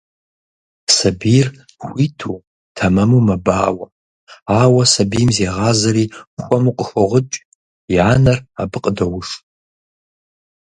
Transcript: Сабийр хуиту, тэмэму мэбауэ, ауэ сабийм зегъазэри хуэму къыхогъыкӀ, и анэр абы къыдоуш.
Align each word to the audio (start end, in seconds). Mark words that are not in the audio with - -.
Сабийр 0.95 1.47
хуиту, 1.83 2.33
тэмэму 2.77 3.19
мэбауэ, 3.27 3.85
ауэ 4.61 4.83
сабийм 4.93 5.29
зегъазэри 5.35 6.05
хуэму 6.41 6.71
къыхогъыкӀ, 6.77 7.37
и 7.93 7.95
анэр 8.11 8.37
абы 8.61 8.77
къыдоуш. 8.83 9.29